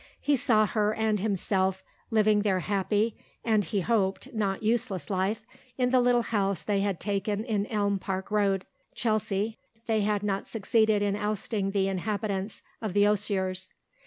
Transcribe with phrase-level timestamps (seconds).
[0.19, 3.15] He saw her and himself living their happy,
[3.45, 5.45] and, he hoped, not useless life,
[5.77, 10.47] in the little house they had taken in Elm Park Road, Chelsea (they had not
[10.47, 13.73] succeeded in ousting the inhabitants of the Osiers).